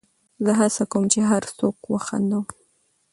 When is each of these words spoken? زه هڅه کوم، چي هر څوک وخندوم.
زه 0.45 0.51
هڅه 0.59 0.83
کوم، 0.91 1.03
چي 1.11 1.19
هر 1.29 1.43
څوک 1.57 1.75
وخندوم. 1.93 2.45